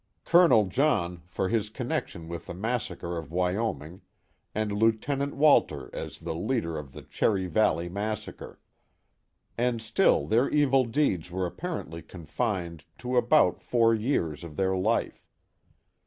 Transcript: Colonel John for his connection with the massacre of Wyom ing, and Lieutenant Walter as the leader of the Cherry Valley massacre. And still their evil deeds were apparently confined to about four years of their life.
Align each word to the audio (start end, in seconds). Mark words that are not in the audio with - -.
Colonel 0.25 0.65
John 0.65 1.21
for 1.27 1.47
his 1.49 1.69
connection 1.69 2.27
with 2.27 2.47
the 2.47 2.55
massacre 2.55 3.19
of 3.19 3.29
Wyom 3.31 3.85
ing, 3.85 4.01
and 4.55 4.71
Lieutenant 4.71 5.35
Walter 5.35 5.91
as 5.95 6.17
the 6.17 6.33
leader 6.33 6.75
of 6.79 6.93
the 6.93 7.03
Cherry 7.03 7.45
Valley 7.45 7.87
massacre. 7.87 8.59
And 9.59 9.79
still 9.79 10.25
their 10.25 10.49
evil 10.49 10.85
deeds 10.85 11.29
were 11.29 11.45
apparently 11.45 12.01
confined 12.01 12.83
to 12.97 13.15
about 13.15 13.61
four 13.61 13.93
years 13.93 14.43
of 14.43 14.55
their 14.55 14.75
life. 14.75 15.29